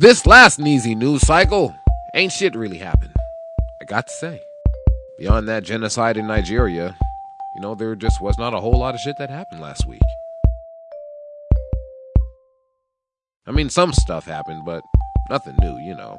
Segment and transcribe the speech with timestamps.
[0.00, 1.76] This last Neezie news cycle,
[2.14, 3.14] ain't shit really happened.
[3.82, 4.40] I got to say.
[5.18, 6.96] Beyond that genocide in Nigeria,
[7.54, 10.00] you know, there just was not a whole lot of shit that happened last week.
[13.46, 14.82] I mean, some stuff happened, but
[15.28, 16.16] nothing new, you know.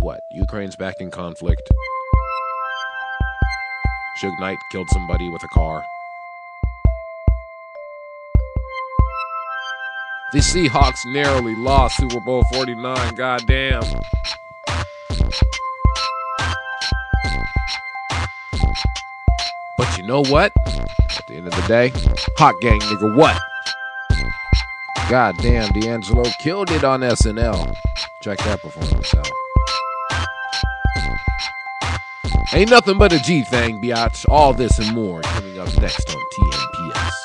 [0.00, 0.20] What?
[0.32, 1.70] Ukraine's back in conflict.
[4.22, 5.84] Suge Knight killed somebody with a car.
[10.32, 13.14] The Seahawks narrowly lost Super Bowl 49.
[13.16, 13.82] Goddamn.
[19.76, 20.52] But you know what?
[20.66, 21.92] At the end of the day,
[22.38, 23.38] hot gang nigga, what?
[25.10, 27.76] Goddamn, D'Angelo killed it on SNL.
[28.22, 29.28] Check that performance out.
[32.54, 34.26] Ain't nothing but a G thing, biatch.
[34.30, 37.21] All this and more coming up next on TNPS.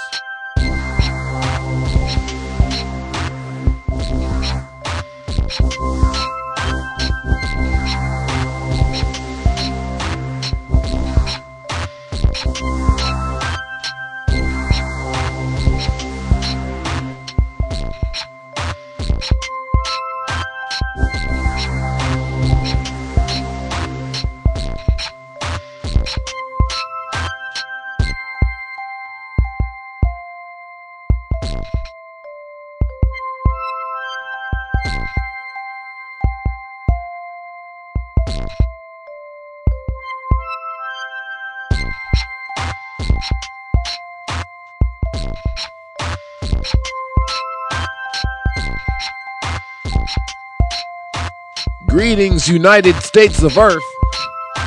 [51.87, 53.83] Greetings, United States of Earth.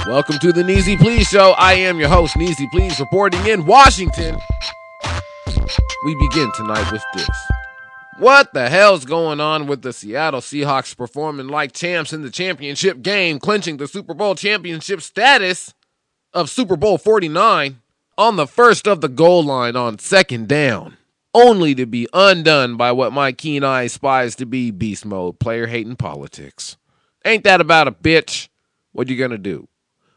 [0.07, 1.53] Welcome to the Neezie Pleaze Show.
[1.53, 4.37] I am your host, Neezie Pleaze, reporting in Washington.
[6.05, 7.29] We begin tonight with this.
[8.19, 13.03] What the hell's going on with the Seattle Seahawks performing like champs in the championship
[13.03, 15.75] game, clinching the Super Bowl championship status
[16.33, 17.80] of Super Bowl 49
[18.21, 20.99] on the first of the goal line on second down,
[21.33, 25.67] only to be undone by what my keen eye spies to be beast mode, player
[25.67, 26.77] hating politics.
[27.25, 28.49] Ain't that about a bitch?
[28.93, 29.69] What you gonna do?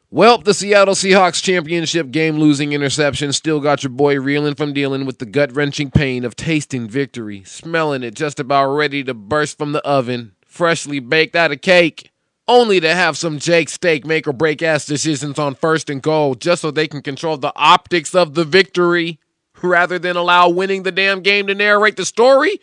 [0.09, 5.05] Well, the Seattle Seahawks championship game losing interception still got your boy reeling from dealing
[5.05, 9.57] with the gut wrenching pain of tasting victory, smelling it just about ready to burst
[9.57, 12.11] from the oven, freshly baked out of cake,
[12.53, 16.35] only to have some Jake Steak make or break ass decisions on first and goal
[16.35, 19.19] just so they can control the optics of the victory
[19.63, 22.59] rather than allow winning the damn game to narrate the story.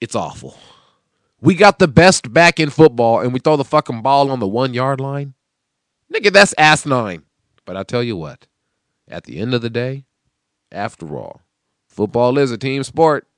[0.00, 0.58] It's awful.
[1.40, 4.48] We got the best back in football and we throw the fucking ball on the
[4.48, 5.34] one yard line.
[6.12, 7.22] Nigga, that's ass nine.
[7.64, 8.46] But I tell you what,
[9.08, 10.04] at the end of the day,
[10.72, 11.42] after all,
[11.86, 13.28] football is a team sport.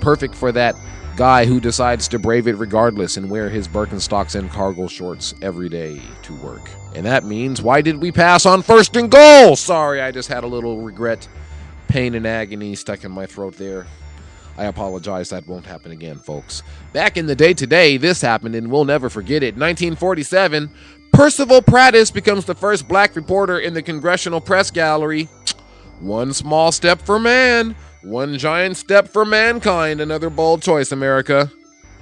[0.00, 0.74] Perfect for that
[1.16, 5.68] guy who decides to brave it regardless and wear his Birkenstocks and cargo shorts every
[5.68, 6.70] day to work.
[6.94, 9.56] And that means, why did we pass on first and goal?
[9.56, 11.28] Sorry, I just had a little regret,
[11.88, 13.86] pain, and agony stuck in my throat there.
[14.56, 16.62] I apologize, that won't happen again, folks.
[16.92, 19.54] Back in the day today, this happened and we'll never forget it.
[19.54, 20.70] 1947,
[21.12, 25.28] Percival Prattis becomes the first black reporter in the Congressional Press Gallery.
[26.00, 30.00] One small step for man, one giant step for mankind.
[30.00, 31.50] Another bold choice, America.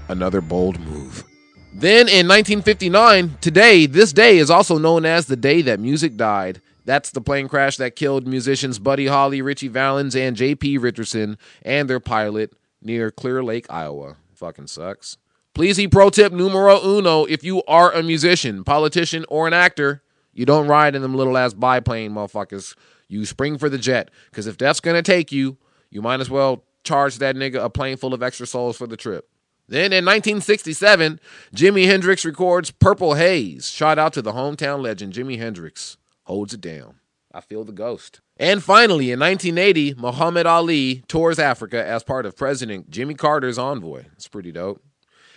[0.09, 1.25] Another bold move.
[1.73, 6.61] Then in 1959, today, this day is also known as the day that music died.
[6.85, 10.79] That's the plane crash that killed musicians Buddy Holly, Ritchie Valens, and J.P.
[10.79, 12.53] Richardson and their pilot
[12.83, 14.17] near Clear Lake, Iowa.
[14.35, 15.17] Fucking sucks.
[15.55, 20.03] Please, pro tip numero uno if you are a musician, politician, or an actor,
[20.37, 22.77] you don't ride in them little ass biplane motherfuckers.
[23.09, 24.11] You spring for the jet.
[24.31, 25.57] Because if that's going to take you,
[25.91, 28.97] you might as well charge that nigga a plane full of extra souls for the
[28.97, 29.29] trip.
[29.69, 31.19] Then in 1967,
[31.55, 33.69] Jimi Hendrix records Purple Haze.
[33.69, 35.97] Shout out to the hometown legend, Jimi Hendrix.
[36.25, 37.01] Holds it down.
[37.33, 38.21] I feel the ghost.
[38.37, 44.05] And finally, in 1980, Muhammad Ali tours Africa as part of President Jimmy Carter's envoy.
[44.13, 44.83] It's pretty dope.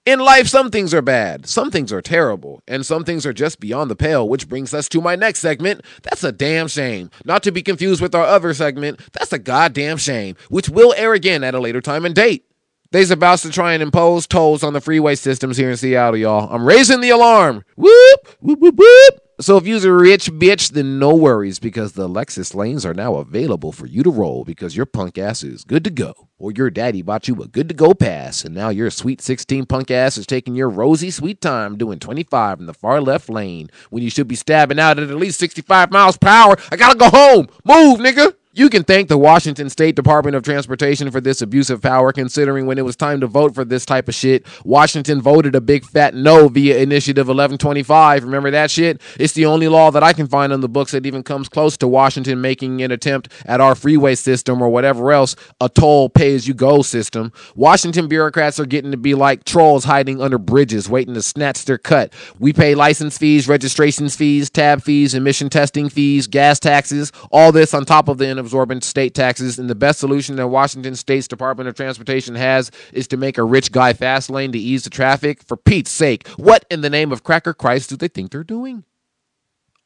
[0.04, 3.60] In life, some things are bad, some things are terrible, and some things are just
[3.60, 5.86] beyond the pale, which brings us to my next segment.
[6.02, 7.12] That's a damn shame.
[7.24, 11.14] Not to be confused with our other segment, that's a goddamn shame, which will air
[11.14, 12.49] again at a later time and date.
[12.92, 16.50] They's about to try and impose tolls on the freeway systems here in Seattle, y'all.
[16.52, 17.64] I'm raising the alarm.
[17.76, 19.20] Whoop, whoop, whoop, whoop.
[19.40, 23.18] So if you're a rich bitch, then no worries because the Lexus lanes are now
[23.18, 26.30] available for you to roll because your punk ass is good to go.
[26.40, 29.68] Or your daddy bought you a good to go pass, and now your sweet 16
[29.68, 33.70] punk ass is taking your rosy sweet time doing 25 in the far left lane
[33.92, 36.58] when you should be stabbing out at at least 65 miles per hour.
[36.72, 37.50] I gotta go home.
[37.64, 38.34] Move, nigga.
[38.52, 42.80] You can thank the Washington State Department of Transportation for this abusive power, considering when
[42.80, 46.16] it was time to vote for this type of shit, Washington voted a big fat
[46.16, 48.24] no via Initiative 1125.
[48.24, 49.02] Remember that shit?
[49.20, 51.78] It's the only law that I can find in the books that even comes close
[51.78, 56.34] to Washington making an attempt at our freeway system or whatever else, a toll pay
[56.34, 57.32] as you go system.
[57.54, 61.78] Washington bureaucrats are getting to be like trolls hiding under bridges, waiting to snatch their
[61.78, 62.12] cut.
[62.40, 67.76] We pay license fees, registrations fees, tab fees, emission testing fees, gas taxes, all this
[67.76, 69.60] on top of the absorbent state taxes.
[69.60, 73.44] And the best solution that Washington State's Department of Transportation has is to make a
[73.44, 75.44] rich guy fast lane to ease the traffic.
[75.44, 78.84] For Pete's sake, what in the name of cracker Christ do they think they're doing?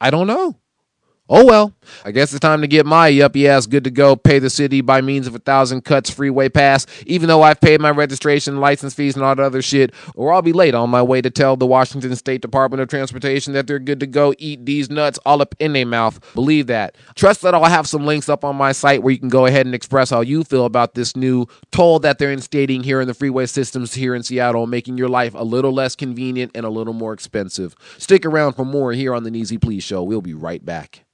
[0.00, 0.58] I don't know.
[1.26, 1.72] Oh well,
[2.04, 4.14] I guess it's time to get my yuppie ass good to go.
[4.14, 7.80] Pay the city by means of a thousand cuts freeway pass, even though I've paid
[7.80, 11.00] my registration, license fees, and all that other shit, or I'll be late on my
[11.00, 14.34] way to tell the Washington State Department of Transportation that they're good to go.
[14.36, 16.20] Eat these nuts all up in their mouth.
[16.34, 16.94] Believe that.
[17.14, 19.64] Trust that I'll have some links up on my site where you can go ahead
[19.64, 23.14] and express how you feel about this new toll that they're instating here in the
[23.14, 26.92] freeway systems here in Seattle, making your life a little less convenient and a little
[26.92, 27.74] more expensive.
[27.96, 30.02] Stick around for more here on the Neezie Pleaze Show.
[30.02, 31.04] We'll be right back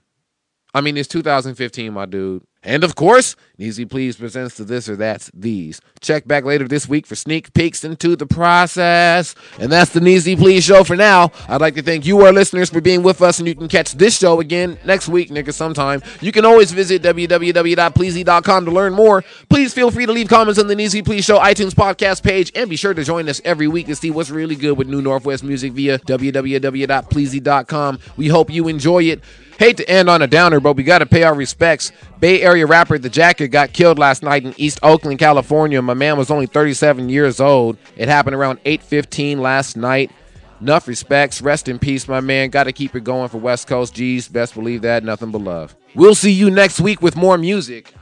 [0.73, 2.43] I mean, it's 2015, my dude.
[2.65, 5.81] And of course, Neezie Pleaze presents to this or that's these.
[5.99, 9.35] Check back later this week for sneak peeks into the process.
[9.59, 11.31] And that's the Neezie Pleaze show for now.
[11.49, 13.91] I'd like to thank you, our listeners, for being with us, and you can catch
[13.91, 16.01] this show again next week, nigga, sometime.
[16.21, 19.23] You can always visit www.pleasy.com to learn more.
[19.49, 22.69] Please feel free to leave comments on the Neezie Pleaze show iTunes podcast page, and
[22.69, 25.43] be sure to join us every week to see what's really good with New Northwest
[25.43, 27.99] music via www.pleasy.com.
[28.15, 29.21] We hope you enjoy it.
[29.63, 31.93] Hate to end on a downer, but we got to pay our respects.
[32.19, 35.81] Bay Area rapper The Jacka got killed last night in East Oakland, California.
[35.81, 37.77] My man was only 37 years old.
[37.95, 40.11] It happened around 8:15 last night.
[40.59, 41.41] Enough respects.
[41.41, 42.49] Rest in peace, my man.
[42.49, 44.27] Got to keep it going for West Coast G's.
[44.27, 45.05] Best believe that.
[45.05, 45.73] Nothing but love.
[45.95, 47.93] We'll see you next week with more music,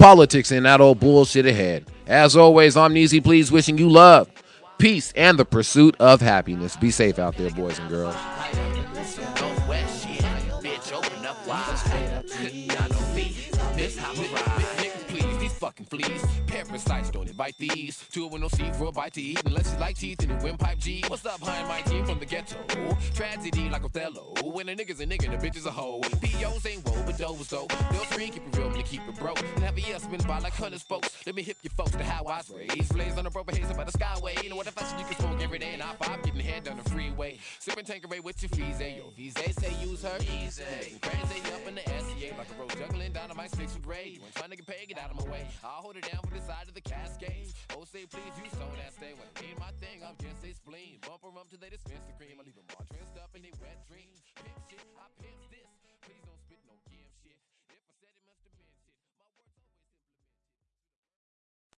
[0.00, 1.86] politics, and that old bullshit ahead.
[2.08, 4.28] As always, I'm Neezie Pleaze wishing you love,
[4.78, 6.74] peace, and the pursuit of happiness.
[6.74, 8.16] Be safe out there, boys and girls.
[15.64, 16.43] Fucking fleas.
[16.54, 17.98] Parasites don't invite these.
[18.12, 20.36] Two with no seed for a bite to eat unless you like teeth in the
[20.44, 21.02] windpipe G.
[21.08, 22.56] What's up, behind my team from the ghetto?
[23.12, 24.34] Tragedy like Othello.
[24.44, 26.00] When a nigga's a nigga, the bitch is a hoe.
[26.22, 27.66] POs ain't woe, but those though.
[27.90, 29.40] They'll screen, keep it real, when keep it broke.
[29.40, 31.26] And have a year spin by like hundreds folks.
[31.26, 32.94] Let me hip you folks to how I was raised.
[32.94, 34.40] Blaze on the rope, haze by the skyway.
[34.40, 35.72] You know what the fashion you can smoke every day.
[35.72, 37.38] And I five getting head down the freeway.
[37.58, 39.10] Sipping Tanqueray with your fees, yo.
[39.16, 40.62] Visa say use her easy.
[41.02, 43.84] Crazy up in the SCA like a road juggling dynamite sticks with.
[43.86, 45.46] When trying to get paid, get out of my way.
[45.64, 47.48] I'll hold it down for the side of the cascade.
[47.72, 50.04] Oh, say please, you so that stay when I my thing.
[50.04, 51.00] I'm just a spleen.
[51.08, 52.36] Bumper up till they dispense the cream.
[52.36, 54.20] I leave them all dressed up in their wet dreams.
[54.36, 55.64] Pimp shit, I pimp this.